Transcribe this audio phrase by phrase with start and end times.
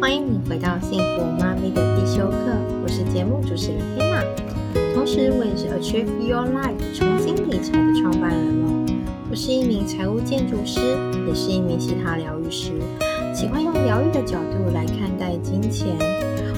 [0.00, 2.56] 欢迎你回到幸福妈咪的必修课。
[2.82, 4.24] 我是节目主持人 Hannah，
[4.92, 8.84] 同时我也是 Achieve Your Life 重新理财的创办人哦。
[9.30, 10.80] 我是一名财务建筑师，
[11.24, 12.72] 也是一名希塔疗愈师，
[13.32, 15.96] 喜欢用疗愈的角度来看待金钱。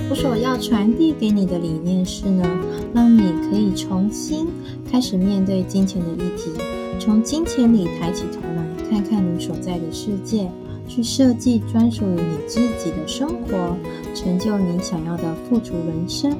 [0.08, 2.48] 我所要传递给你的理念是呢，
[2.94, 4.48] 让你可以重新
[4.90, 6.50] 开始面对金钱的议题，
[6.98, 10.50] 从金钱里抬起头来，看看你所在的世界。
[10.94, 13.74] 去设计专属于你自己的生活，
[14.14, 16.36] 成就你想要的富足人生。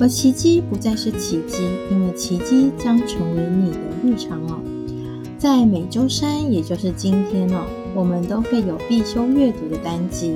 [0.00, 4.58] 而奇迹不再是奇迹，因为奇迹将成为你的日常哦。
[5.38, 7.62] 在每周三，也就是今天哦，
[7.94, 10.34] 我们都会有必修阅读的单集。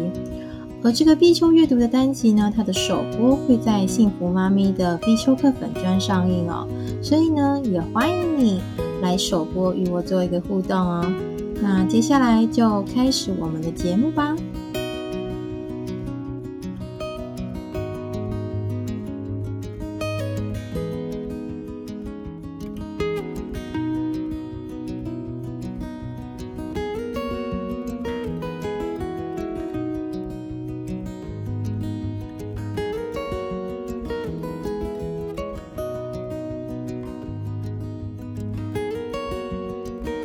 [0.85, 6.69] 而这个必修阅读的单集呢，它的首播会在幸福妈咪的必修课粉专上映哦。
[7.03, 8.61] 所以呢，也欢迎你
[9.03, 11.05] 来首播与我做一个互动哦。
[11.63, 14.35] 那接下来就开始我们的节目吧。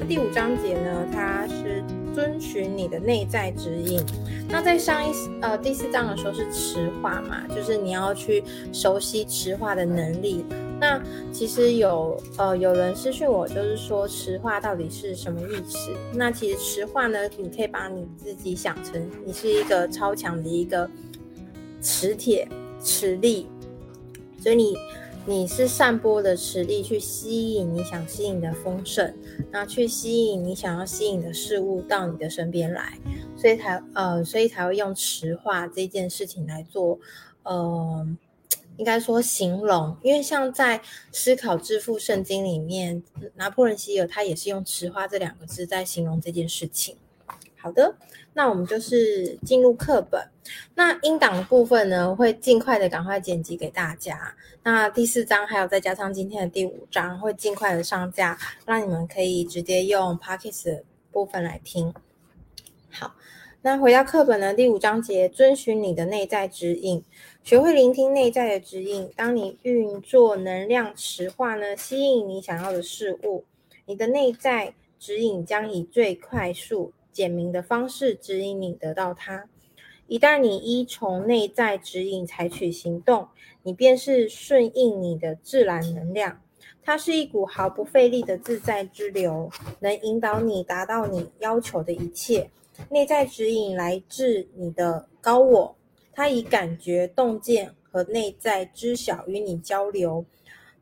[0.08, 1.25] 第五章节呢，它
[2.86, 4.00] 你的内在指引。
[4.47, 10.45] 那在上一呃第四章的时候是磁化嘛，就是你要去熟悉磁化的能力。
[10.80, 15.89] 那其实有呃有人私讯我，就是说磁化到底是什么意思？
[16.13, 20.88] 那其实磁化呢，你可以把你自己想成你是一个超强的一个
[21.81, 22.47] 磁铁
[22.80, 23.47] 磁力，
[24.39, 24.75] 所以你。
[25.28, 29.12] 你是散播的磁力去吸引你想吸引的丰盛，
[29.52, 33.00] 那去吸引你想要吸引的事物到你的身边来，
[33.36, 37.00] 所以才呃，所以才会用持化这件事情来做，
[37.42, 38.08] 呃，
[38.78, 40.80] 应该说形容，因为像在
[41.12, 43.02] 思考致富圣经里面，
[43.34, 46.96] 拿破仑希尔他也是用持化这两个字在形容这件事情。
[47.66, 47.96] 好的，
[48.31, 50.22] 那我们就是进入课本。
[50.76, 54.31] 那音档部分呢，会尽快的赶快剪辑给大家。
[54.62, 58.38] 那第四章还有再加上今天的第五章，会尽快的上架，
[58.68, 61.92] 让你们可以直接用 Podcast 的部分来听。
[62.92, 63.16] 好，
[63.64, 67.04] 那回到课本呢，第五章节，遵循你的内在指引，
[67.44, 69.09] 学会聆听内在的指引。
[69.16, 73.44] 当你运作能量持化呢，吸引你想要的事物，
[73.88, 76.94] 你的内在指引将以最快速。
[77.16, 79.48] 简明的方式指引你得到它。
[80.08, 83.30] 一旦你依从内在指引采取行动，
[83.64, 86.42] 你便是顺应你的自然能量。
[86.84, 89.50] 它是一股毫不费力的自在之流，
[89.80, 92.52] 能引导你达到你要求的一切。
[92.92, 95.75] 内在指引来自你的高我，
[96.12, 100.25] 它以感觉、洞见和内在知晓与你交流，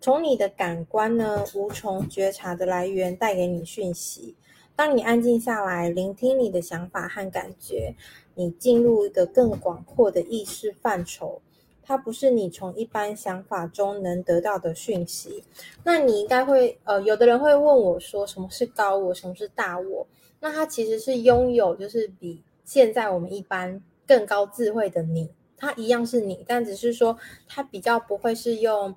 [0.01, 4.35] 从你的感官呢，无从觉察的来源带给你讯息。
[4.75, 7.93] 当你安静下来，聆听你的想法和感觉，
[8.33, 11.39] 你进入一个更广阔的意识范畴。
[11.83, 15.43] 它不是你从一般想法中能得到的讯息。
[15.83, 20.07] 那你应该会，呃，有的人会问我说，什么是高我，什么是大我？
[20.39, 25.29] 那它其实是拥有，就是比现在我们一般更高智慧的你。
[25.55, 27.15] 它一样是你，但只是说
[27.47, 28.95] 它比较不会是用。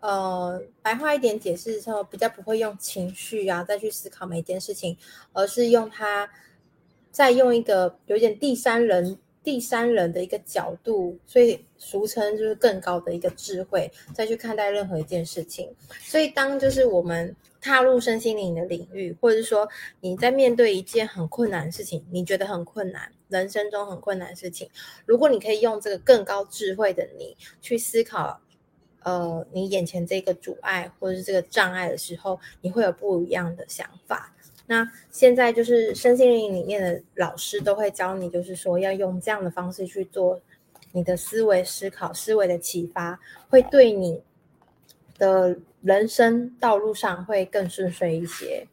[0.00, 4.96] 呃，白话一点解释的时候，比较不会用情绪啊，再去思考每一件事情，
[5.32, 6.30] 而是用它，
[7.10, 15.68] 再用一个有点第三人、第三人的一个角度，所以俗称就是更高的一个智慧，再去看待任何一件事情。
[16.00, 19.68] 所以，当就是我们踏入身心灵的领域，或者是说
[20.00, 24.70] 你在面对一件很困难的事情，你觉得很困难，人生中很困难的事情，
[25.06, 28.40] 如果你可以用这个更高智慧的你去思考。
[29.08, 34.34] 呃，你眼前这个阻碍或者是这个障碍的时候，你会有不一样的想法。
[34.66, 40.38] 那现在就是身心灵里面的老师都会教你，就是说要用这样的方式去做
[40.92, 43.18] 你的思维思考、思维的启发，
[43.48, 44.20] 会对你
[45.16, 48.66] 的人生道路上会更顺遂一些。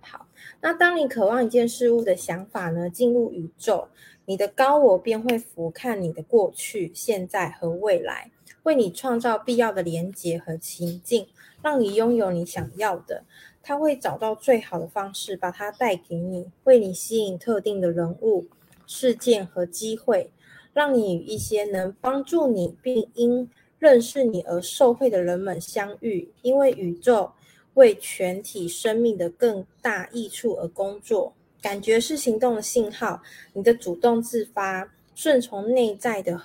[0.00, 0.26] 好，
[0.62, 3.88] 那当你渴望一件事物的想法呢，进入宇宙，
[4.24, 8.30] 你的高我便会俯瞰你的过去、现在和未来。
[8.64, 11.28] 为你创造必要的连结和情境，
[11.62, 13.24] 让你拥有你想要的。
[13.62, 18.46] 他会找到最好的方式，把它带给你，为你吸引特定的人物、
[18.86, 20.30] 事件和机会，
[20.74, 26.30] 让你与一些能帮助你并因认识你而受惠的人们相遇。
[26.42, 27.32] 因为宇宙
[27.74, 31.32] 为全体生命的更大益处而工作。
[31.62, 33.22] 感觉是行动的信号，
[33.54, 34.90] 你的主动自发。
[35.14, 36.36] 顺从内在的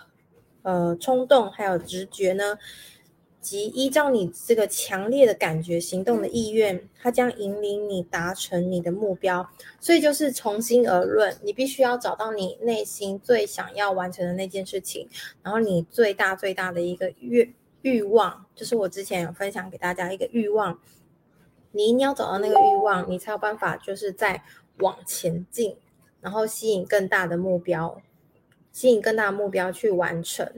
[0.64, 2.58] 呃冲动还有直觉呢，
[3.42, 9.50] 即依照你这个强烈的感觉行动的意愿，它将引领你达成你的目标。
[9.80, 15.08] 所以就是从心而论，你必须要找到你内心最想要完成的那件事情，
[15.42, 20.78] 然后你最大最大的一个欲欲望，就是我之前有分享给大家一个欲望，
[21.72, 24.44] 你一定要找到那个欲望，你才有办法就是在
[24.80, 25.78] 往前进，
[26.20, 28.02] 然后吸引更大的目标，
[28.72, 30.50] 吸引更大的目标去完成。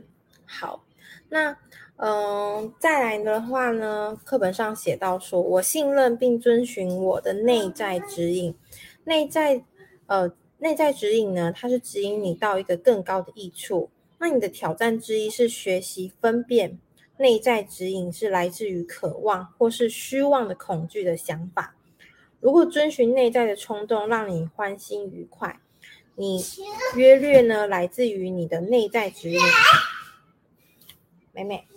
[0.45, 0.83] 好，
[1.29, 1.57] 那。
[2.03, 8.55] 嗯，再来的话呢，课本上写到说，我信任并遵循我的内在指引。
[9.03, 9.63] 内在，
[10.07, 13.91] 呃，内在指引呢，它是指引你到一个更高的益处。
[14.17, 16.79] 那你的挑战之一是学习分辨
[17.17, 21.75] 内在指引是来自于渴望或是虚妄的恐惧的想法。
[22.39, 25.59] 如果遵循内在的冲动让你欢欣愉快，
[26.21, 26.45] 你
[26.93, 29.39] 约略呢来自于你的内在指引。
[31.31, 31.67] 妹妹，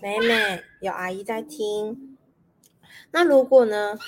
[0.00, 2.16] 妹妹，有阿姨在听。
[3.10, 3.98] 那如果呢？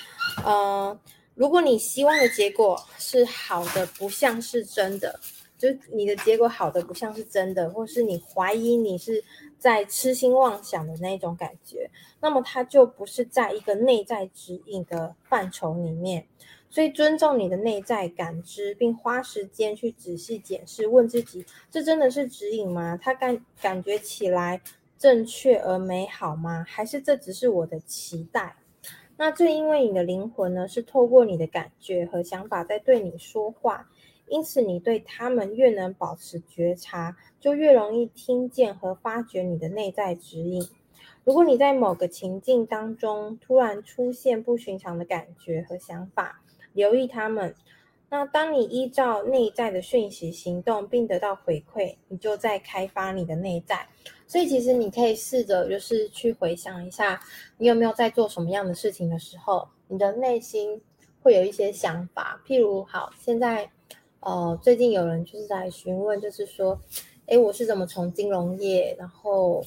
[0.43, 0.99] 呃，
[1.35, 5.19] 如果你希望的结果是好的，不像是真的，
[5.55, 9.23] 就你的结果好的不像是真的，或是你怀疑你是
[9.59, 11.87] 在痴心妄想的那种感觉，
[12.19, 16.27] 那么它就不是在一个内在指引的范畴里面。
[16.75, 22.99] 所以，尊重你的内在感知，并花时间去仔细检视，问自己：这真的是指引吗？
[23.01, 24.59] 它感感觉起来
[24.97, 26.65] 正确而美好吗？
[26.67, 28.57] 还是这只是我的期待？
[29.15, 33.89] 那正因为你的灵魂呢，是透过你的感觉和想法在对你说话，
[34.27, 40.67] 因此你对他们越能保持觉察，就越容易听见和发掘你的内在指引。
[41.23, 46.41] 如果你在某个情境当中突然出现不寻常的感觉和想法，
[46.75, 47.55] 留意他们。
[48.07, 53.85] 那当你依照内在的讯息行动，并得到回馈，你就在开发你的内在。
[54.27, 57.19] 所以，其实你可以试着就是去回想一下，
[57.57, 60.79] 你有没有在做什么样的事情的时候，你的内心
[61.21, 62.39] 会有一些想法。
[62.47, 63.69] 譬如，好，现在
[64.19, 66.79] 呃，最近有人就是在询问，就是说，
[67.25, 69.63] 诶，我是怎么从金融业，然后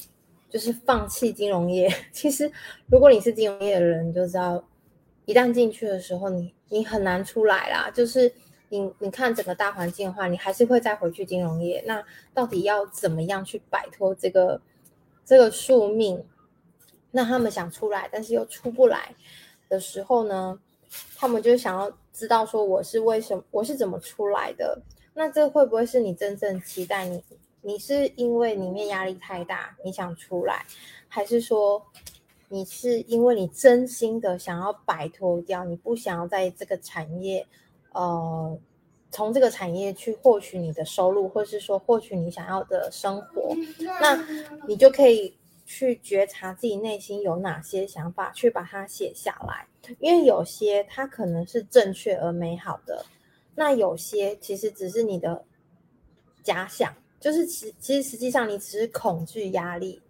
[0.49, 1.89] 就是放弃金融业？
[2.13, 2.49] 其实，
[2.87, 4.63] 如果你是金融业的人，你就知道。
[5.29, 7.91] 一旦进去的时候，你你很难出来啦。
[7.93, 8.33] 就是
[8.69, 11.83] 你你看整个大环境的话，你还是会再回去金融业。
[11.85, 12.03] 那
[12.33, 14.59] 到底要怎么样去摆脱这个
[15.23, 16.25] 这个宿命？
[17.11, 19.13] 那他们想出来，但是又出不来
[19.69, 20.59] 的时候呢？
[21.15, 24.81] 他们就想要知道说，我是为什么，我是怎么出来的？
[25.13, 27.23] 那这会不会是你真正期待你？
[27.61, 30.65] 你是因为里面压力太大，你想出来，
[31.07, 31.85] 还是说？
[32.51, 37.45] 你是因为你真心的想要摆脱掉，你不想要在这个产业，
[37.93, 38.59] 呃，
[39.11, 43.55] 从这个产业去获取你的收入，或是说获取你想要的生活，
[44.01, 44.19] 那
[44.67, 45.31] 你就可以
[45.63, 49.67] 去觉察自己内心有哪些想法，去把它写下来。
[49.99, 53.05] 因为有些它可能是正确而美好的，
[53.53, 55.45] 那有些其实只是你的
[56.41, 60.01] 假想，就是其其实实际上你只是恐惧压力。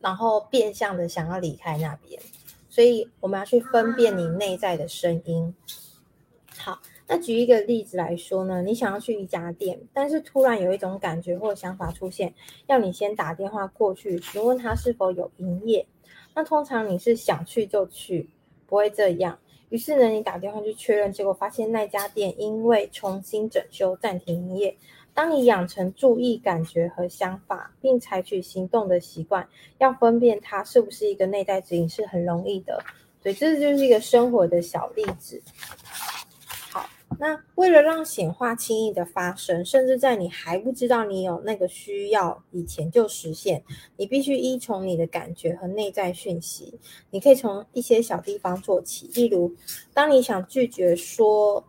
[0.00, 2.20] 然后变相的想要离开那边，
[2.68, 5.54] 所以我们要去分辨你内在的声音。
[6.56, 12.32] 好，那举一个例子来说呢，你想要去一家店，但是突然有一种感觉或想法出现，
[12.66, 15.86] 要你先打电话过去询问他是否有营业。
[16.34, 18.28] 那通常你是想去就去，
[18.66, 19.38] 不会这样。
[19.70, 24.76] 于是呢，你打电话去确认，结果发现那家店因为重新整修暂停营业。
[25.12, 29.46] 当你养成注意感觉和想法，并采取行动的习惯，
[29.78, 32.82] 要分辨它是不是一个内在指引是很容易的。
[33.22, 35.42] 所以这就是一个生活的小例子。
[36.70, 36.88] 好，
[37.18, 43.62] 那为了让显化轻易的发生，甚至在你还不知道你有那个需要以前就实现，
[43.96, 46.78] 你必须依从你的感觉和内在讯息。
[47.10, 49.54] 你可以从一些小地方做起，例如，
[49.92, 51.62] 当你想拒绝说。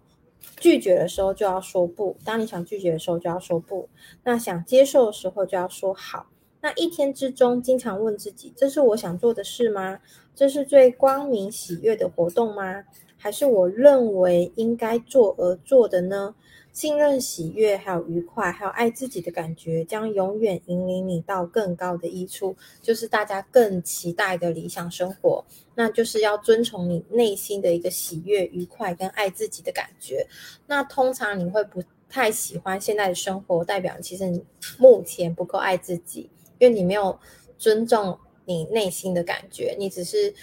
[0.62, 3.90] 拒绝的时候就要说不，当你想拒绝的时候就要说不，
[4.24, 6.28] 那想接受的时候就要说好。
[6.62, 10.00] 那一天之中，经常问自己：这是我想做的事吗？
[10.36, 12.84] 这是最光明喜悦的活动吗？
[13.18, 16.36] 还是我认为应该做而做的呢？
[16.74, 25.44] 信任、喜悦，还有愉快，还有爱自己的感觉，将永远引领你到更高的益处，就是大家更期待的理想生活。
[25.76, 30.26] 那就是要遵从你内心的一个喜悦、愉快跟爱自己的感觉。
[30.68, 34.44] 那通常你会不太喜欢现在的生活，代表其实你
[34.78, 37.20] 目前不够爱自己，因为你没有
[37.58, 40.34] 尊重你内心的感觉，你只是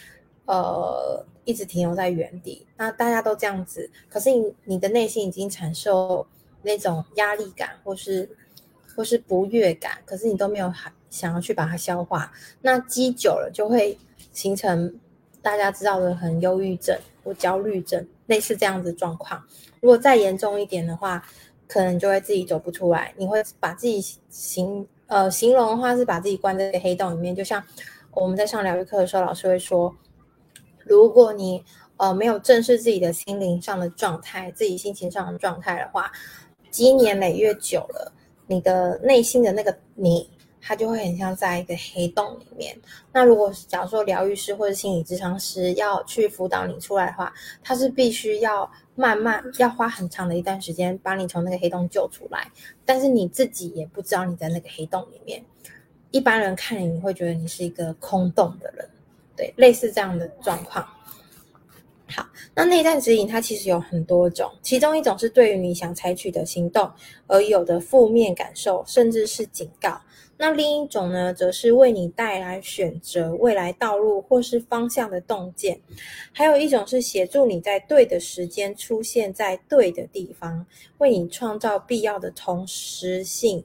[0.44, 1.24] 呃。
[1.48, 6.26] 一直停留在原地，那大家都这样子，可是你你的内心已经产受
[6.60, 8.28] 那种压力感，或是
[8.94, 10.70] 或是不悦感，可是你都没有
[11.08, 13.96] 想要去把它消化，那积久了就会
[14.30, 14.94] 形成
[15.40, 19.42] 大家知道的很忧郁症或焦虑症，类似这样子状况。
[19.80, 21.24] 如果再严重一点的话，
[21.66, 23.14] 可能就会自己走不出来。
[23.16, 27.64] 你会把自己形呃形容的话是把自己关在黑洞里面，就像
[28.10, 29.96] 我们在上疗愈课的时候，老师会说，
[30.88, 31.64] 如果你
[31.98, 36.10] 呃没有正视自己的心灵上的状态，自己心情上的状态的话，
[36.70, 38.12] 积年累月久了，
[38.46, 40.28] 你的内心的那个你。
[40.60, 42.76] 它就会很像在一个黑洞里面。
[43.12, 52.50] 那如果假如说疗愈师或者心理咨商师要去辅导你出来的话，他是必须要慢慢要花很长的一段时间把你从那个黑洞救出来。
[52.84, 55.42] 但是你自己也不知道你在那个黑洞里面。
[56.10, 58.86] 一般人看你，你会觉得你是一个空洞的人，
[59.38, 60.84] 对，类似这样的状况。
[62.10, 66.90] 好，那内在指引它其实有很多种，其中一种是对于你想采取的行动
[67.28, 70.00] 而有的负面感受，甚至是警告。
[70.40, 75.80] 那另一种呢，则是为你带来选择未来道路或是方向的洞见，
[76.32, 80.64] 还有一种是协助你在对的时间出现在对的地方，
[80.98, 83.62] 为你创造必要的同时性。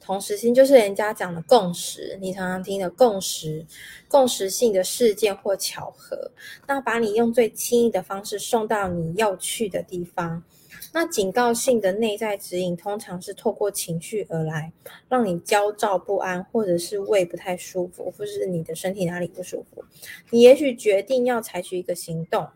[0.00, 3.66] 同时性就是人家讲的共识，你常常听的共识，
[4.08, 6.30] 共识性的事件或巧合，
[6.66, 10.42] 那把你用最轻易的方式送到你要去的地方。
[10.90, 14.72] 那警告性的内在指引，通常是透过情绪而来，
[15.08, 19.84] 让你焦躁不安，或者是胃不太舒服，或者是你的身体哪里不舒服。
[20.30, 22.48] 你也许决定要采取一个行动，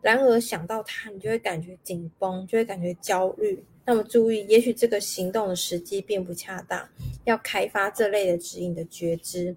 [0.00, 3.64] 然而想到它，你就会感觉紧绷，就会感觉焦虑。
[3.88, 6.86] 那么注意，也许这个行动的时机并不恰当，
[7.24, 9.56] 要开发这类的指引的觉知。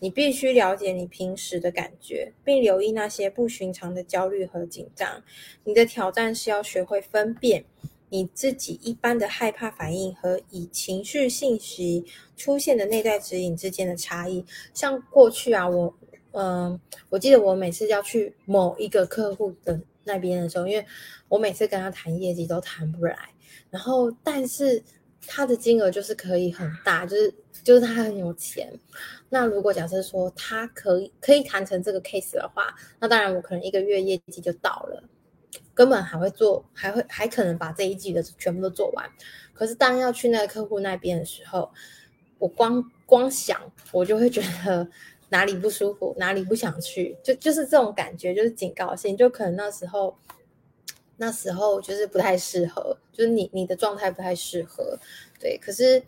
[0.00, 5.24] 你必须了解你平时的感觉，并留意那些不寻常的焦虑和紧张。
[5.64, 7.64] 你的挑战是要学会分辨
[8.10, 12.04] 你自己一般的害怕反应和以情绪信息
[12.36, 14.44] 出现的内在指引之间的差异。
[14.74, 15.94] 像过去啊，我
[16.32, 16.78] 嗯、
[17.08, 20.86] 我记得我每次要去某一个客户的那边的时候，因为
[21.28, 23.16] 我每次跟他谈业绩都谈不来，
[23.70, 24.82] 然后但是
[25.26, 28.72] 他的金额就是可以很大，就是就是他很有钱。
[29.30, 35.02] 那如果假设说他可以可以谈成这个 case 的话，那当然我可能一个月业绩就到了，
[35.72, 39.08] 根本还会做，还会还可能把这一季的全部都做完。
[39.52, 41.72] 可是当要去那个客户那边的时候，
[42.38, 43.60] 我光光想
[43.92, 44.86] 我就会觉得
[45.34, 50.16] 哪里不舒服，哪里不想去，就就是这种感觉，就是警告性，就可能那时候
[51.16, 54.98] 那时候就是不太适合，就是你你的状态不太适合，
[55.40, 56.02] 对，可是。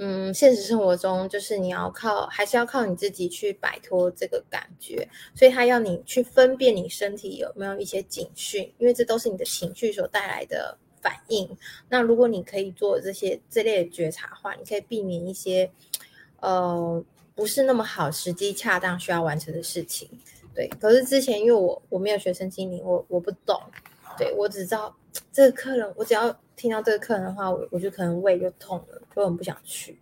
[0.00, 11.50] 嗯，现实生活中就是你要靠，还是要靠你自己去摆脱这个感觉，所以他要你去分辨你身体有没有一些警讯，因为这都是你的情绪所带来的反应。
[11.88, 15.68] 那如果你可以做这些这类的觉察的话，你可以避免一些
[16.38, 17.04] 呃
[17.38, 20.10] 不是那么好、时机恰当需要完成的事情。
[20.54, 23.56] 对，可是之前因为我我没有学生经历，我我不懂，
[24.18, 24.94] 对，我只知道
[25.32, 26.36] 这个客人，我只要。
[26.58, 29.96] 听到这个客人的话，我我就可能胃就痛了，就很不想去。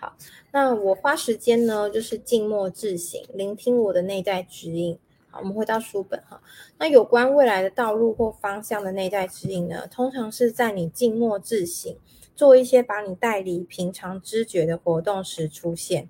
[0.00, 0.16] 好，
[0.50, 4.98] 那我花时间呢，就是静默自省，聆听我的内在指引。
[5.30, 6.42] 好，我们回到书本哈。
[6.76, 11.94] 那有关未来的道路或方向的内在指引呢，通常是在你静默自省，
[12.34, 16.08] 做一些把你带离平常知觉的活动时出现。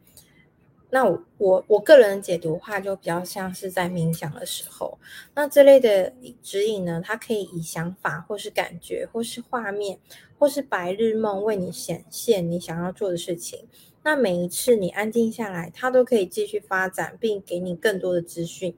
[0.95, 1.07] 那
[1.39, 4.99] 我我个人解读话，就比较像是在冥想的时候。
[5.35, 9.99] 那这类的指引呢，它可以以想法，或是感觉，或是画面，
[10.39, 13.67] 或是白日梦为你显现你想要做的事情。
[14.03, 18.77] 那每一次你安静下来，它都可以继续发展，并给你更多的资讯，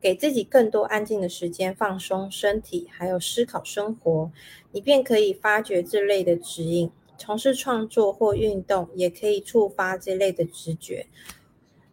[0.00, 4.32] 给自己更多安静的时间，放松身体，还有思考生活，
[4.70, 6.90] 你便可以发掘这类的指引。
[7.18, 11.06] 从事创作或运动，也可以触发这类的直觉。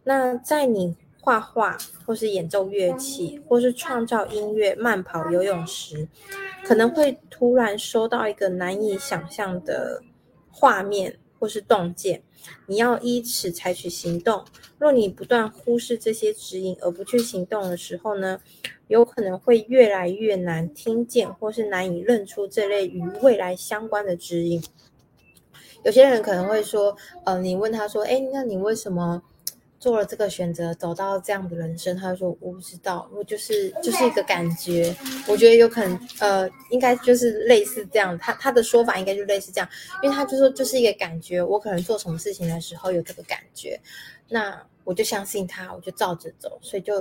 [0.04, 1.76] 那在你画画，
[2.06, 6.08] 或是演奏乐器，或是创造音乐、慢跑、游泳时，
[6.64, 10.02] 可能会突然收到一个难以想象的
[10.50, 12.22] 画面或是洞见，
[12.66, 14.42] 你要依此采取行动。
[14.78, 18.40] 若你不断忽视这些指引而不去行动的时候呢，
[18.88, 24.64] 有可能会越来越难听见或是难以认出这类与未来相关的指引。
[25.84, 29.22] 有些人可能会说，呃，你问他说，诶，那你为什么？
[29.80, 34.94] 做了这个选择，走到这样的人生，他就说我不知道，我就是就是一个感觉，
[35.26, 39.66] 我觉得有可能，呃，应该就是类似这样，他他的说法应该就类似这样，
[40.02, 43.80] 因为他就说就是一个感觉，我可能做什么事情的时候有这个感觉，
[44.28, 47.00] 那我就相信他，我就照着走，所以就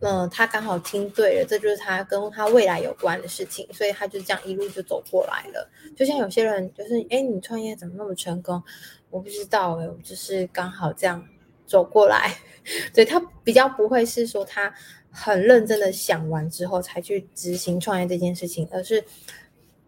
[0.00, 5.70] 嗯、呃，他刚好听对了，这就是他跟他未来有关的事情，所以他就这样一路就走过来了。
[5.96, 8.60] 就像有些人就是，哎，你创业怎么那么成功？
[9.10, 11.24] 我不知道诶，我就是刚好这样
[11.68, 12.34] 走过来，
[12.92, 14.74] 所以他比较不会是说他
[15.10, 19.04] 很认真的想完之后才去执行创业这件事情，而是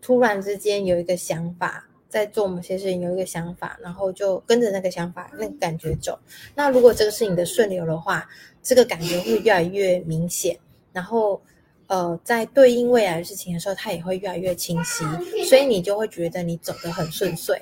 [0.00, 1.86] 突然之间有一个想法。
[2.10, 6.18] 在做某些事情有一个想法，然后就跟着那个想法、那个感觉走。
[6.56, 8.28] 那如果这个是你的顺流的话，
[8.60, 10.58] 这个感觉会越来越明显。
[10.92, 11.40] 然后，
[11.86, 15.04] 呃，在对应未来的事情的时候，它也会越来越清晰。
[15.44, 17.56] 所以你就会觉得你走得很顺遂，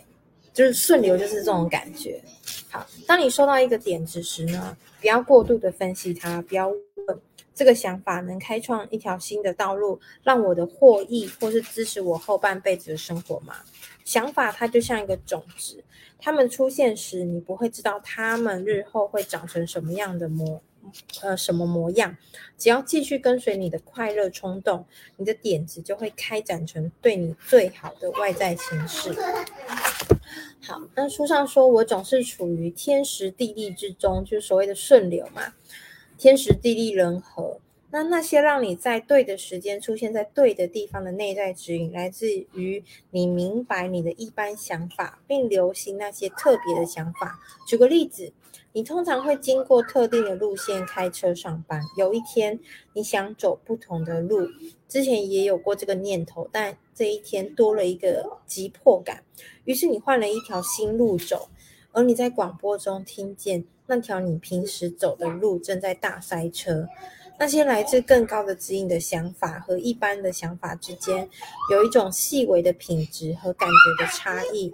[0.59, 2.21] 就是顺流就是这种感觉。
[2.69, 7.21] 好，当你收到一个点子时呢，不要过度的分析它，不要问
[7.55, 13.55] 这个想法能开创一条新的道路，让我的获益或是支持我后半辈子的生活吗？
[14.05, 15.81] 想法它就像一个种子，
[16.19, 20.61] 它们出现时，你不会知道它们日后会长成什么样的模，
[21.23, 22.17] 呃，什么模样。
[22.57, 24.85] 只要继续跟随你的快乐冲动，
[25.17, 29.15] 你的点子就会开展成对你最好的外在形式。
[30.61, 35.55] 好，那书上说我总是处于天时地利之中，就是所谓的顺流嘛，
[36.17, 37.61] 天时地利人和。
[37.91, 47.41] 那那些让你在对的时间出现在对的地方的内在指引，来自于你明白你的一般想法，并流行那些特别的想法。
[47.67, 48.31] 举个例子，
[48.73, 51.83] 你通常会经过特定的路线开车上班。
[51.97, 52.59] 有一天，
[52.93, 54.47] 你想走不同的路，
[54.89, 59.25] 之前也有过这个念头，但这一天多了一个急迫感，
[59.65, 61.49] 于是你换了一条新路走。
[61.93, 66.87] 而你在广播中听见那条你平时走的路正在大塞车。
[67.41, 71.29] 那些来自更高的指引的想法和一般的想法之间，
[71.73, 74.71] 有一种细微的品质和感觉的差异。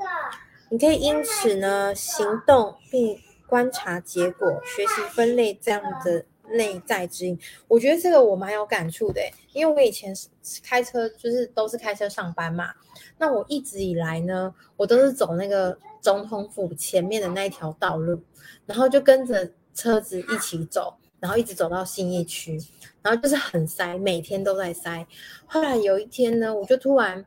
[0.71, 7.39] 你可以因此呢，行动并观察结果，学习分类这样的内在指引。
[7.69, 9.21] 我觉得这个我蛮有感触的，
[9.53, 10.29] 因为我以前是
[10.63, 12.73] 开车就是都是开车上班嘛。
[13.19, 18.21] 那我一直以来呢，我都是走那个总统府前面的那一条道路，
[18.67, 20.95] 然后就跟着车子一起走。
[21.21, 22.61] 然后一直走到信义区，
[23.01, 25.07] 然后就是很塞，每天都在塞。
[25.47, 27.25] 后来有一天呢，我就突然，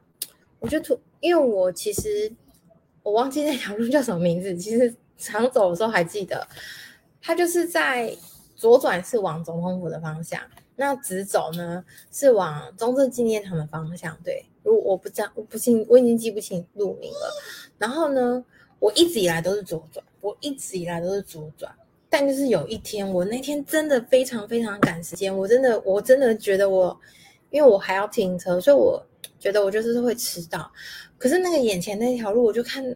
[0.59, 2.31] 我就突，因为我其实
[3.01, 6.47] 我忘记那条路叫什么名字，其实常走的时候还记得，
[7.21, 8.15] 它就是在
[8.55, 10.41] 左转是往总统府的方向，
[10.75, 14.17] 那直走呢是往中正纪念堂的方向。
[14.23, 17.33] 对，如我不知道，我不清，我已经记不清路名了。
[17.77, 18.43] 然后呢，
[18.79, 21.71] 我一直以来都是左转，我一直以来都是左转。
[22.09, 26.97] 但就是有一天，我那天真的非常非常赶时间，我真的我真的觉得我，
[27.51, 29.05] 因为我还要停车，所以我
[29.37, 30.71] 觉得我就是会迟到。
[31.17, 32.95] 可是那个眼前那条路，我就看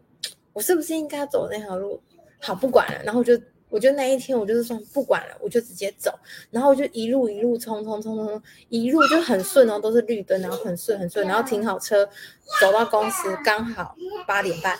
[0.54, 2.02] 我是不是应该走那条路。
[2.42, 6.12] 好，不管了，然后就我就那一天我就是说不管了，我就直接走，
[6.50, 12.06] 然后我就一路一路冲冲冲冲冲，一路就很顺哦，都是绿灯，然后很顺很顺，然后停好车，
[12.60, 13.96] 走到公司刚好
[14.28, 14.78] 八点半，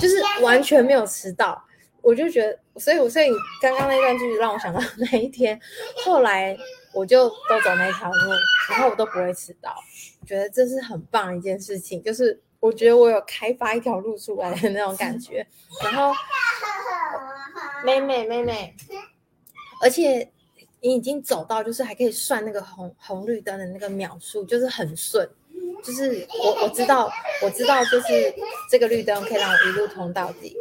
[0.00, 1.60] 就是完全没有迟到。
[2.02, 3.26] 我就觉得，所以，我所以
[3.60, 5.60] 刚刚那段句让我想到 那一天，
[6.02, 6.56] 后来
[6.94, 8.30] 我就都走那条路，
[8.70, 9.74] 然后我都不会迟到，
[10.26, 15.46] 觉得这是很棒一件事情，就是我觉得我有开发一条路出来的那种感觉。
[15.82, 16.12] 然后，
[17.84, 18.76] 妹妹妹妹，
[19.82, 20.30] 而且
[20.80, 25.28] 你已经走到，就是还可以算那个红红绿灯的那个秒数，就是很顺，
[25.82, 27.10] 就是我我知道
[27.42, 28.34] 我知道，就是
[28.70, 30.54] 这个绿灯可以让我一路通到底。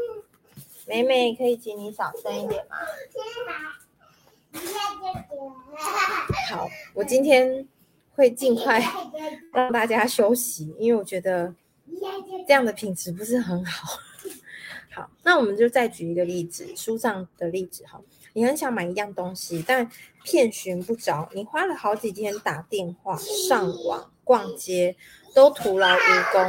[0.87, 2.77] 妹妹，可以请你小声一点吗？
[6.49, 7.67] 好，我今天
[8.15, 8.81] 会尽快
[9.53, 11.53] 让大家休息，因为我觉得
[12.47, 13.99] 这样的品质不是很好。
[14.91, 18.01] 好，那我们就再举一个例子，书上的例子哈。
[18.33, 19.89] 你很想买一样东西，但
[20.23, 24.95] 遍寻不着，你花了好几天打电话、上网、逛街，
[25.33, 26.41] 都徒劳无功。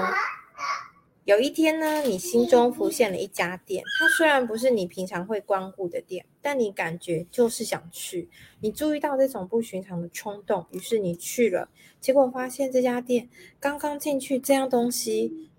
[1.24, 8.28] 有一天呢，你心中浮现了一家店，它虽然不是你平常会光顾的店，但你感觉就是想去。
[8.60, 11.68] 你注意到这种不寻常的冲动，于是你去了，
[12.00, 13.28] 结果发现这家店
[13.60, 15.50] 刚刚进去，这样东西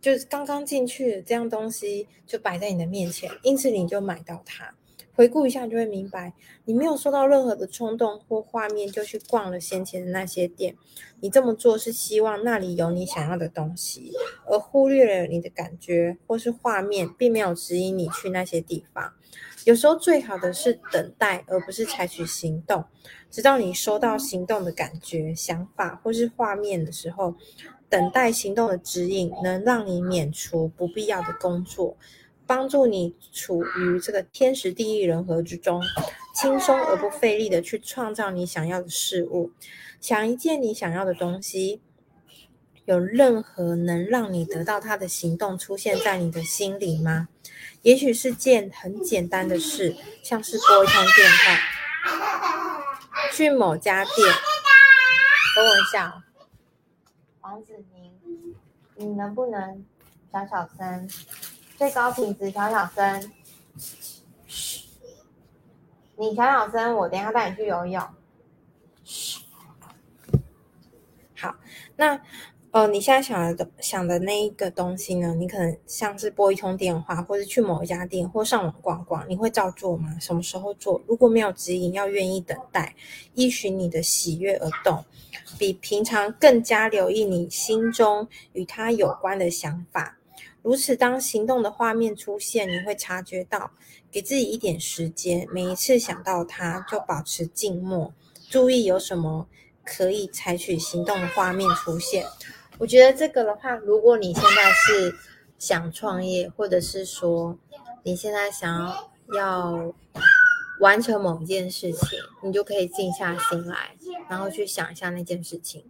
[0.00, 4.74] 就是刚刚进去，这样东西就摆在你的面前，因此你就买到它。
[5.16, 6.34] 回顾一下，你就会明白，
[6.66, 10.76] 你没有受到任何的冲动或画面就去逛了先前的那些店。
[11.20, 14.12] 你这么做是希望那里有你想要的东西，
[14.46, 19.14] 而忽略了你的感觉或是画面，并没有指引你去那些地方。
[19.64, 22.84] 有时候最好的是等待，而不是采取行动，
[23.30, 27.34] 直到你收到行动的感觉、想法或是画面的时候，
[27.88, 31.96] 等待行动的指引能让你免除不必要的工作。
[32.46, 35.82] 帮助你处于这个天时地利人和之中，
[36.34, 39.50] 轻松而不费力的去创造你想要的事物。
[40.00, 41.80] 想一件你想要的东西，
[42.84, 47.28] 有任何能让你得到它的行动出现在你的心里吗？
[47.82, 51.58] 也许是件很简单的事，像是拨一通电话，
[53.32, 54.14] 去某家店。
[55.56, 56.22] 等我一下，
[57.40, 58.12] 王子宁，
[58.96, 59.84] 你能不能
[60.32, 61.08] 小小声？
[61.76, 63.32] 最高品质，小小声。
[66.16, 68.00] 你小小声，我等下带你去游泳。
[71.36, 71.54] 好，
[71.96, 72.18] 那
[72.70, 75.34] 呃，你现在想的想的那一个东西呢？
[75.34, 80.16] 你可能像是拨一通电话，或者去某一家店，或上网逛逛，你会照做吗？
[80.18, 81.02] 什么时候做？
[81.06, 82.94] 如果没有指引，要愿意等待，
[83.34, 85.04] 依循你的喜悦而动，
[85.58, 90.16] 比平常更加留意你心中与它有关的想法。
[90.66, 93.70] 如此，当行动的画面出现，你会察觉到，
[94.10, 98.12] 给自己一点时间，每一次想到它，就保持静默，
[98.50, 99.46] 注意有什么
[99.84, 102.26] 可以采取行动的画面出现。
[102.78, 105.14] 我觉得这个的话，如果你现在是
[105.56, 107.56] 想创业，或者是说
[108.02, 108.92] 你现在想
[109.34, 109.94] 要
[110.80, 113.94] 完成某件事情，你就可以静下心来，
[114.28, 115.84] 然后去想一下那件事情。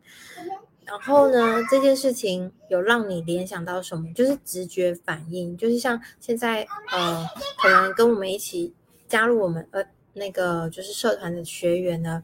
[0.87, 4.07] 然后呢，这件事情有让你联想到什么？
[4.15, 7.29] 就是直觉反应，就是像现在呃，
[7.61, 8.73] 可能跟我们一起
[9.09, 12.23] 加入我们呃那个就是社团的学员呢，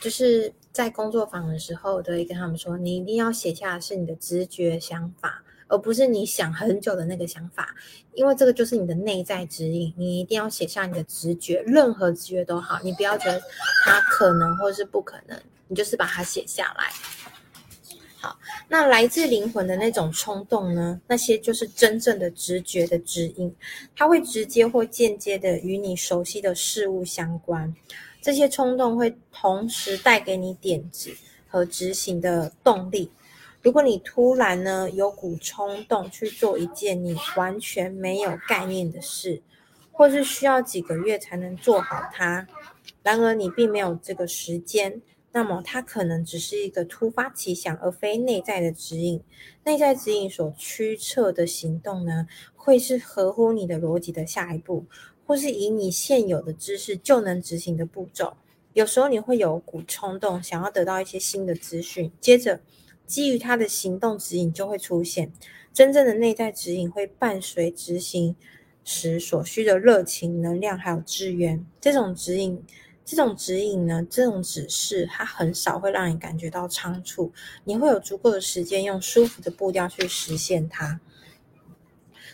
[0.00, 7.74] 就是在工作坊的时候都会跟他们说，你一定要写下是你的直觉想法，而不是你想很久的那个想法，
[8.14, 13.42] 因为这个就是你的内在指引，你一定要写下你的直觉，任何直觉都好，你不要觉得
[13.84, 16.92] 它可能或是不可能，你就是把它写下来。
[18.22, 21.00] 好，那来自灵魂的那种冲动呢？
[21.08, 23.52] 那些就是真正的直觉的指引，
[23.96, 27.74] 它会直接或间接的与你熟悉的事物相关。
[28.20, 31.10] 这些冲动会同时带给你点子
[31.48, 33.10] 和执行的动力。
[33.60, 39.42] 如果你突然呢有股冲动去做一件你完全没有概念的事，
[39.90, 42.46] 或是需要几个月才能做好它，
[43.02, 45.02] 然而你并没有这个时间。
[45.34, 49.22] 那么，它可能只是一个突发奇想，而非内在的指引。
[49.64, 54.84] 内在指引所驱策的行动呢，会是合乎你的逻辑的下一步，
[55.24, 58.34] 或是以你现有的知识就能执行的步骤。
[58.74, 62.60] 有时候你会有股冲动，想要得到一些新的资讯，接着
[63.06, 65.32] 基于它的行动指引就会出现。
[65.72, 68.36] 真正的内在指引会伴随执行
[68.84, 71.64] 时所需的热情、能量还有资源。
[71.80, 72.62] 这种指引。
[73.04, 77.32] 这种指引呢，这种指示，它很少会让你感觉到仓促，
[77.64, 81.00] 你会有足够的时间用舒服的步调去实现它。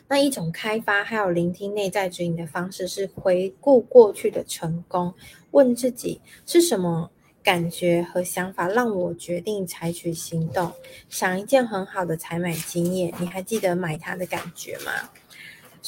[0.09, 5.15] 那一种开发还有聆听内在指引的方式是回顾过去的成功，
[5.51, 7.11] 问自己是什么
[7.43, 10.73] 感觉和想法让我决定采取行动。
[11.09, 14.93] 想一件很好的采买经验，你还记得买它的感觉吗？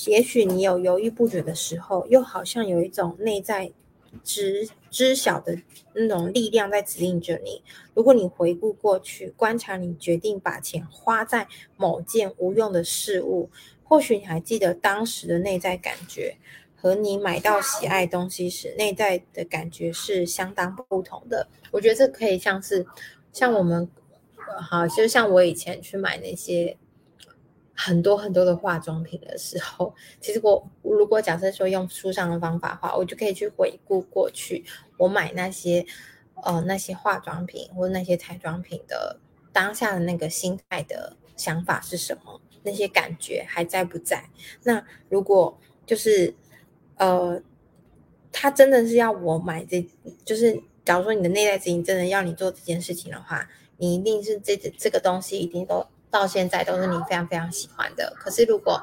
[0.07, 3.71] 也许你有犹豫不决的时候，又好像有一种内在。
[4.23, 5.59] 知知晓的
[5.95, 7.63] 那种力量在指引着你。
[7.95, 11.47] 如果你回顾过去，观察你决定把钱花在
[11.77, 13.51] 某件无用的事物，
[13.85, 16.37] 或许你还记得当时的内在感觉，
[16.77, 21.49] 和你买到喜爱东西时内在的感觉是相当不同的。
[21.71, 22.87] 我觉得这可以像是
[23.33, 23.89] 像我们，
[24.61, 26.77] 好，就像我以前去买那些。
[27.83, 34.63] 很多很多的化妆品的时候，其实我如果假设说用书上的方法的话，我就可以去回顾过去
[34.99, 35.87] 我买那些
[36.43, 39.19] 呃那些化妆品或者那些彩妆品的
[39.51, 44.29] 当下的那个心态的想法是什么，那些感觉还在不在？
[44.65, 46.35] 那如果就是
[46.99, 47.41] 呃，
[48.31, 49.83] 他真的是要我买这，
[50.23, 55.87] 就是假如说你的内在指引真的要你做这件事情的话，你一定是这这个东西一定都。
[56.11, 58.83] 到现在都是你非常非常喜欢的，可是如果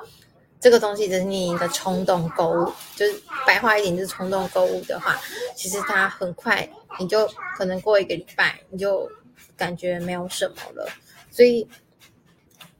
[0.59, 3.13] 这个东西只是你的冲动购物，就是
[3.45, 5.19] 白话一点就是冲动购物的话，
[5.55, 6.67] 其实它很快
[6.99, 9.07] 你就可能过一个礼拜你就
[9.55, 10.89] 感觉没有什么了。
[11.29, 11.67] 所以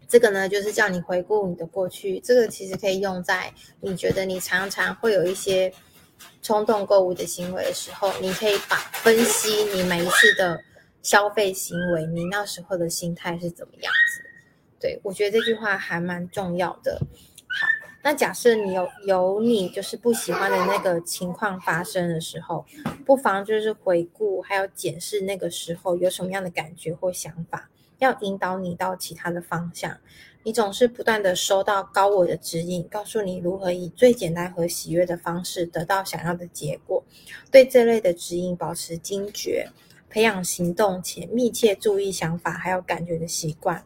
[0.08, 2.20] 这个呢，就是叫你回顾你的过去。
[2.22, 5.72] 这个其实可以用在你觉得你常常会有一些
[6.42, 10.60] 冲动购物的行为的时候，你可以把分析你每一次的
[11.04, 14.27] 消费行为，你那时候的心态是怎么样子。
[14.80, 17.00] 对，我觉得这句话还蛮重要的。
[17.00, 17.68] 好，
[18.04, 22.66] 那假设你有有你就是不喜欢的那个情况发生的时候，
[23.06, 29.98] 不妨就是回顾还有检视那个时候有什么样的感觉或想法，要引导你到其他的方向。
[30.44, 37.04] 你总是不断地收到高我的指引，告诉你如何以最简单和喜悦的方式得到想要的结果。
[37.52, 39.68] 对这类的指引保持警觉，
[40.10, 43.84] 培养行动且密切注意想法还有感觉的习惯。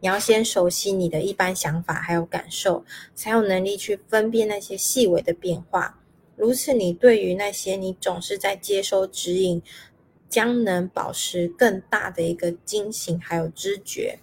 [0.00, 2.84] 你要先熟悉你的一般想法还有感受，
[3.14, 5.98] 才有能力去分辨那些细微的变化。
[6.36, 9.62] 如此，你对于那些你总是在接收指引，
[10.28, 14.18] 将能保持更大的一个惊醒还有知觉。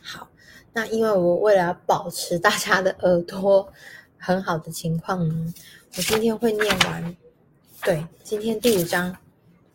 [0.00, 0.28] 好。
[0.74, 3.70] 那因为我为了保持大家的耳朵
[4.16, 5.52] 很好的情况呢，
[5.98, 7.14] 我今天会念完。
[7.84, 9.14] 对，今天第五章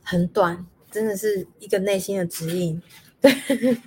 [0.02, 2.82] 很短，真的是一个内心的指引。
[3.22, 3.32] 对，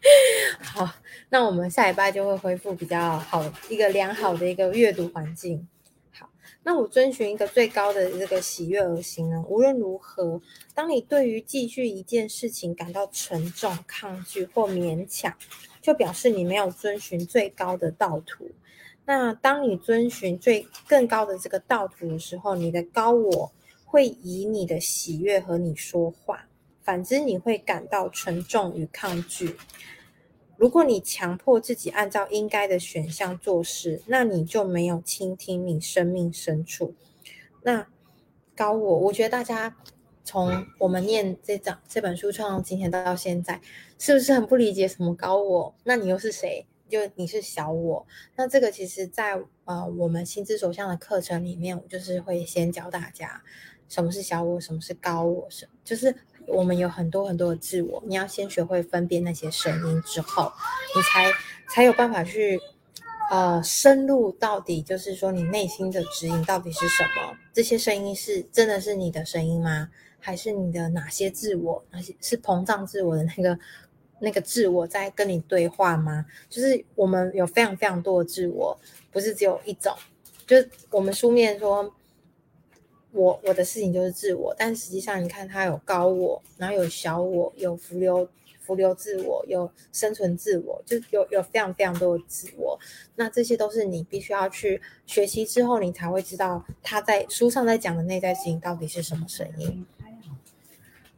[0.62, 0.88] 好，
[1.28, 5.66] 那我们下礼拜就会恢复比较好一个良好的一个阅读环境。
[6.12, 6.30] 好，
[6.62, 9.44] 那我遵循一个最高的这个喜悦而行呢。
[9.48, 10.40] 无论如何，
[10.74, 15.34] 当你对于继续一件事情感到沉重、抗拒或勉强，
[15.82, 18.50] 就表示你没有遵循最高的道途。
[19.04, 23.52] 那当你遵循最更高的这个道途的时候，你的高我
[23.84, 26.46] 会以你的喜悦和你说话。
[26.88, 29.58] 反之，你会感到沉重与抗拒。
[30.56, 36.94] 如果你强迫自己按照应该的选项做事，那你就没有倾听你生命深处。
[37.62, 37.86] 那
[38.56, 39.76] 高我，我觉得大家。
[40.24, 43.62] 从我们念这章这本书创今天到现在，
[43.98, 45.74] 是不是很不理解什么高我？
[45.84, 46.66] 那你又是谁？
[46.86, 48.06] 就你是小我。
[48.36, 53.42] 那这个其实在，在呃我们心之所向的课程里面，我就是会先教大家
[53.88, 56.14] 什么是小我，什么是高我，什就是
[56.48, 60.52] 我们有很多很多的自我，你要先学会分辨那些声音之后，
[60.96, 61.32] 你才
[61.72, 62.60] 才有办法去
[63.30, 67.36] 呃深入到底，就是说你内心的指引到底是什么？
[67.52, 69.90] 这些声音是真的是你的声音吗？
[70.20, 73.58] 还是你的哪些自我，哪些是膨胀自我的那个
[74.18, 76.26] 那个自我在跟你对话吗？
[76.50, 78.76] 就是我们有非常非常多的自我，
[79.12, 79.94] 不是只有一种。
[80.46, 80.56] 就
[80.90, 81.94] 我们书面说，
[83.12, 88.28] 我我的事情就是自我，但实际上你看它有高我，然后有小我，有浮流
[88.60, 92.78] 浮流自我，有生存自我，就有有非常非常多的自我。
[93.16, 99.86] 那这些都是你必须要去学习之后，你才会知道他在书上在讲的内在事情到底是什么声音。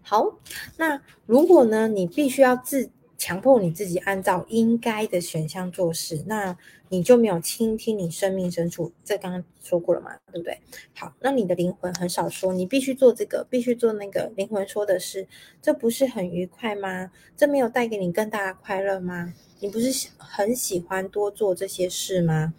[0.03, 0.39] 好，
[0.77, 6.57] 那如果呢，你必须要自强迫你自己按照应该的选项做事，那
[6.89, 8.91] 你就没有倾听你生命深处。
[9.05, 10.59] 这刚刚说过了嘛，对不对？
[10.95, 14.33] 好，那你的灵魂很少说你必须做这个，必须做那个。
[14.37, 15.29] 灵魂说的是，
[15.61, 17.11] 这不是很愉快吗？
[17.37, 19.35] 这没有带给你更大的快乐吗？
[19.59, 22.55] 你不是很喜欢多做这些事吗？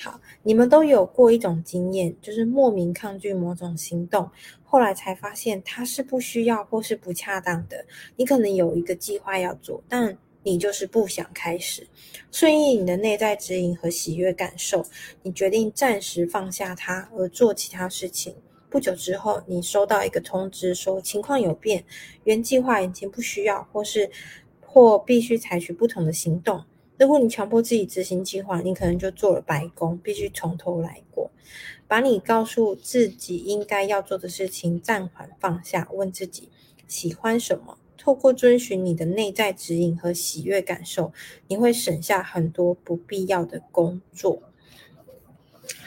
[0.00, 4.30] 好，你们都有过一种经验，就是莫名抗拒某种行动，
[4.62, 7.84] 后来才发现它是不需要或是不恰当的。
[8.14, 11.84] 你可能有一个计划要做，但你就是不想开始。
[12.30, 14.84] 顺应你的内在指引和喜悦感受，
[15.22, 18.32] 你决定暂时放下它而做其他事情。
[18.70, 21.84] 不久之后，你收到一个通知说情况有变，
[22.22, 24.08] 原计划已经不需要，或是
[24.60, 26.62] 或必须采取不同的行动。
[26.98, 31.30] 如果你强迫自己执行计划，你可能就做了白工，必须从头来过。
[31.86, 36.48] 把你告诉自己应该要做的事情暂缓放下，问自己
[36.86, 37.78] 喜欢什么。
[37.96, 41.12] 透过遵循你的内在指引和喜悦感受，
[41.46, 44.42] 你会省下很多不必要的工作。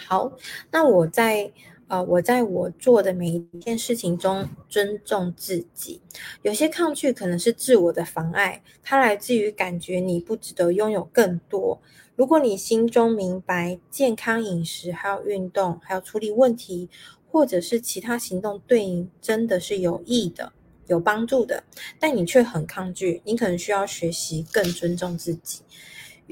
[0.08, 0.34] 好，
[0.71, 1.52] 那我在。
[1.91, 5.99] 呃，我在我做的每一件事情中尊重自己。
[6.41, 11.82] 有些抗拒可能是自我的妨碍，它来自于感觉你不值得拥有更多。
[12.15, 16.88] 如果你心中明白健康饮食、还有运动、还有处理问题，
[17.30, 20.54] 或者是其他行动对你真的是有益的、
[20.88, 21.62] 有帮助的，
[21.99, 25.60] 但你却很抗拒，你可能需要学习更尊重自己。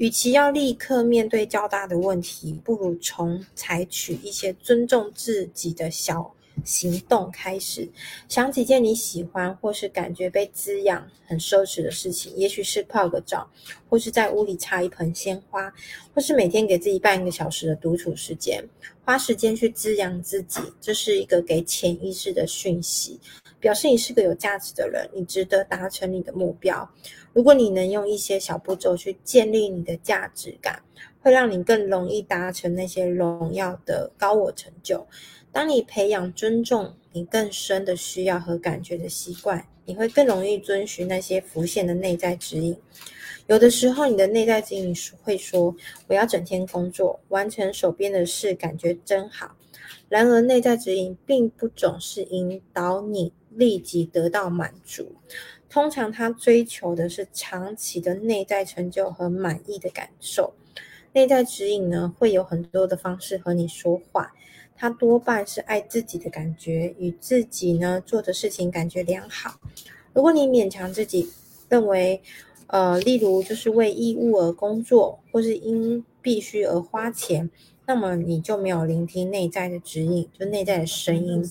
[0.00, 6.34] 与其要立刻面对较大的问题，不如从采取一些尊重自己的小
[6.64, 7.86] 行动开始。
[8.26, 13.46] 想几件你喜欢或是感觉被滋养、很奢侈的事情，也许是泡个澡，
[13.90, 15.70] 或是在屋里插一盆鲜花，
[16.14, 18.66] 或是每天给自己半个小时的独处时间，
[19.04, 20.62] 花时间去滋养自己。
[20.80, 23.20] 这是一个给潜意识的讯息，
[23.60, 26.88] 表示你是个有价值的人，你值得达成你的目标。
[27.32, 30.82] 如果你能用一些小步骤去建立你的价值感，
[31.20, 35.06] 会让你更容易达成那些荣耀的高我成就。
[35.52, 42.76] 当你培养尊重你更深的需要和感觉的习惯，你会更容易遵循那些浮现的内在指引。
[43.46, 45.74] 有的时候，你的内在指引会说
[46.06, 49.56] ：“我要整天工作，完成手边的事，感觉真好。”
[50.08, 55.12] 然而，内在指引并不总是引导你立即得到满足。
[55.68, 60.54] 通常他追求的是长期的内在成就和满意的感受。
[61.12, 64.32] 内在指引呢，会有很多的方式和你说话，
[64.76, 69.60] 他多半是爱自己的感觉，与自己呢做的事情感觉良好。
[70.12, 71.28] 如果你勉强自己，
[71.68, 72.20] 认为，
[72.66, 77.48] 呃，例如就是为义务而工作，或是因必须而花钱，
[77.86, 81.48] 那么你就没有聆听内在的指引，就内在的声音。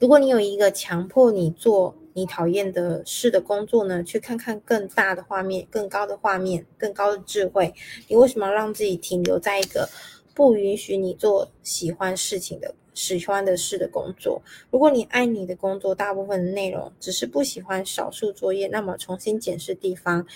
[0.00, 7.74] 如果你有一个强迫你做你讨厌的事的工作呢，去看看更大的画面、更高的画面、更高的智慧，
[8.08, 9.86] 你为什么要让自己停留在一个
[10.34, 12.74] 不允许你做喜欢事情的？
[12.94, 14.40] 喜欢的事的工作。
[14.70, 20.26] 如果你爱你的工作，大部分的内容只是不喜欢少数作业，那么重新检视地方，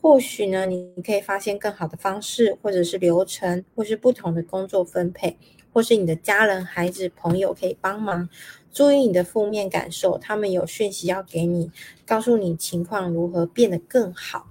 [0.00, 5.38] 或许呢，你可以发现更好的方式，或者是流程，或是不同的工作分配，
[5.72, 8.28] 或是你的家人、孩子、朋友可以帮忙。
[8.74, 11.70] 注意你的负面感受，他们有讯息要给你，
[12.04, 14.46] 告诉你情况如何变得更好。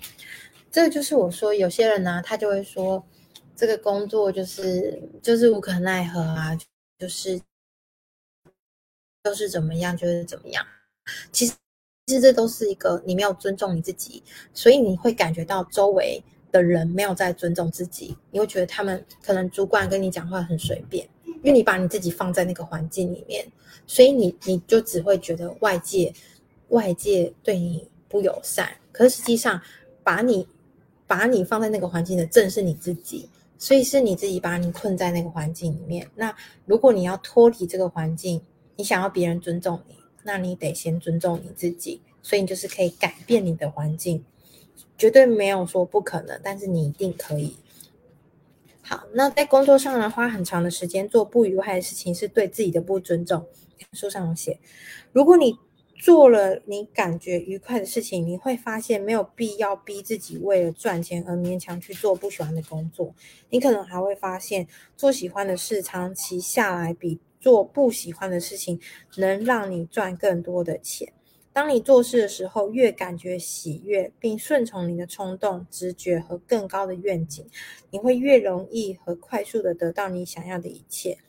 [0.71, 3.05] 这个就是我说，有些人呢、他就会说，
[3.55, 6.57] 这个工作就是就是无可奈何啊。
[6.99, 7.37] 就是
[9.25, 10.65] 就是怎么样，就是怎么样。
[11.33, 11.53] 其实，
[12.05, 18.15] 其实这都是一个你没有尊重你自己，所以你会感觉到周围的人没有在尊重自己。
[18.31, 21.05] 你会觉得他们可能主管跟你讲话很随便，
[21.43, 23.45] 因为你把你自己放在那个环境里面，
[23.85, 26.11] 所以你你就只会觉得外界
[26.69, 28.67] 外界对你不友善。
[28.91, 29.61] 可是实际上，
[30.03, 30.47] 把你
[31.05, 33.29] 把你放在那个环境的正是你自己。
[33.55, 36.05] 所以是你自己把你困在那个环境里面。
[36.15, 38.41] 那如果你要脱离这个环境，
[38.75, 42.01] 你想要别人尊重你，那你得先尊重你自己。
[42.21, 44.21] 所以你就是可以改变你的环境，
[44.97, 47.55] 绝对没有说不可能，但是你一定可以。
[48.85, 53.45] 好，那在工作上呢，花很长的时间做不愉快的事情，是对自己的不尊重。
[53.93, 54.59] 书上有写，
[55.11, 55.57] 如果你
[55.99, 63.15] 做了你感觉愉快的事情，你会发现没有必要逼自己为了赚钱而勉强去做不喜欢的工作。
[63.49, 64.67] 你可能还会发现，
[64.97, 68.79] 做喜欢的事长期下来比做不喜欢的事情
[69.15, 71.13] 能让你赚更多的钱。
[71.53, 77.45] 当你做事的时候，越感觉喜悦，并顺从你的冲动、直觉和更高的愿景，
[77.91, 81.19] 你会越容易和快速地得到你想要的一切。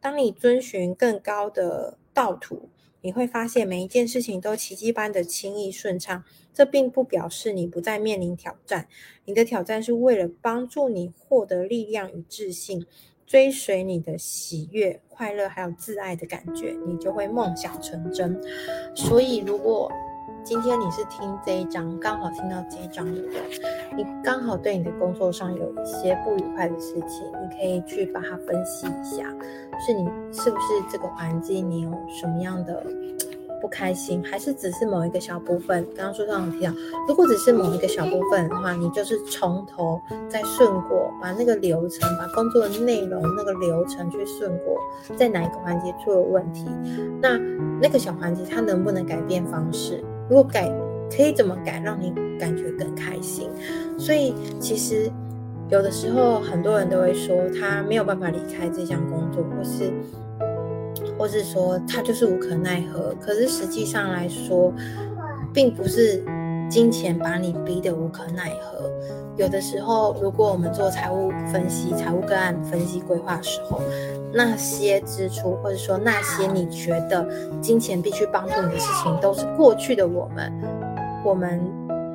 [0.00, 2.70] 当你遵循更高的道途，
[3.02, 8.88] 你会发现每一件事情都奇迹般的轻易顺畅，这并不表示你不再面临挑战。
[9.26, 12.86] 你的挑战是为了帮助你获得力量与自信，
[13.26, 18.40] 追随你的喜悦、快乐还有自爱的感觉，你就会梦想成真。
[18.94, 19.90] 所以，如果
[20.44, 23.42] 今天你是听这一章，刚好听到这一章的人，
[23.96, 29.24] 你刚好对你的工作上有一些不愉快的事情，你可以去把它分析一下，
[29.84, 32.80] 是你是不是这个环境你有什么样的
[33.60, 35.84] 不开心，还是只是某一个小部分？
[35.96, 36.72] 刚刚书上有提到，
[37.08, 44.76] 如果只是某一个小部分的话，你就是从头再顺过，把那个流程，把工作的内容那个流程去顺过，
[45.16, 46.66] 在哪一个环节出了问题，
[47.20, 47.38] 那
[47.80, 50.02] 那个小环节它能不能改变方式？
[50.28, 50.70] 如果改，
[51.14, 53.48] 可以怎么改，让你感觉更开心？
[53.98, 55.10] 所以其实
[55.68, 59.92] 有的时候很多人都会说他没有办法离开这项工作，或是，
[61.18, 63.14] 或是说他就是无可奈何。
[63.20, 64.72] 可是实际上来说，
[65.52, 66.24] 并不是
[66.68, 68.90] 金钱把你逼得无可奈何。
[69.36, 73.80] 有的时候，如果我们做财务分析、财务个案分析规划的时候，
[74.32, 77.28] 那些支出或者说那些你觉得
[77.60, 80.52] 金钱必须帮助你的事情，都是过去的我们，
[81.22, 81.60] 我们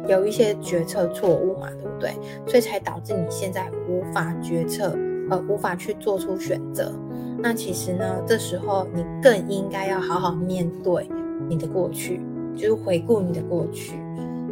[0.07, 2.11] 有一些决策错误嘛，对不对？
[2.47, 4.95] 所以才导致你现在无法决策，
[5.31, 6.93] 呃，无法去做出选择。
[7.39, 11.09] 那其实呢，这时候你更应该要好好面对
[11.49, 12.21] 你的过去，
[12.55, 13.99] 就是回顾你的过去。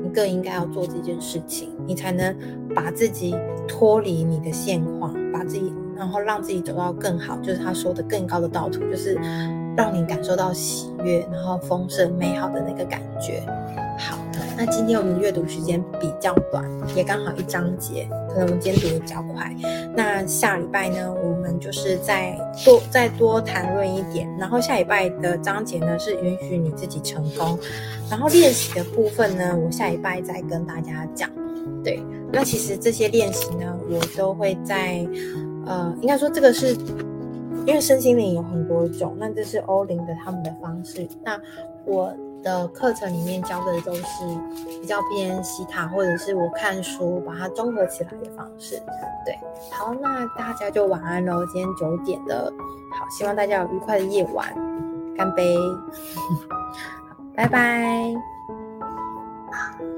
[0.01, 2.33] 你更应该要做这件事情，你才能
[2.73, 3.35] 把自己
[3.67, 9.19] 脱离你的现况，把自己，然后让自己走到更好，就是他说的更高的道途，就是
[9.75, 13.43] 让你感受到喜悦，然后丰盛美好的那个感觉。
[13.99, 14.17] 好，
[14.57, 19.53] 那今天我们阅读时间比较短，也刚好一章节，可能我们今天读的比较快。
[19.93, 22.33] 那下礼拜呢，我们就是再
[22.63, 24.29] 多再多谈论一点。
[24.38, 27.60] 然后下礼拜的章节呢是允许你自己成功。
[28.10, 31.29] 然后练习的部分呢，我下礼拜再跟大家讲。
[31.83, 35.06] 对，那其实这些练习呢，我都会在
[35.65, 36.73] 呃，应该说这个是
[37.65, 41.06] 因为身心灵有很多种，那这是欧林的他们的方式。
[41.21, 41.37] 那
[41.85, 42.15] 我。
[42.44, 44.04] 的课程里面教的都是
[44.81, 48.81] 比较偏西塔，或者是我看书把它综合起来的方式。
[49.25, 49.37] 对，
[49.71, 51.46] 好，那大家就晚安喽。
[51.48, 52.52] 今天九点的，
[52.92, 54.54] 好，希望大家有愉快的夜晚，
[55.15, 55.56] 干杯，
[57.35, 58.13] 拜拜。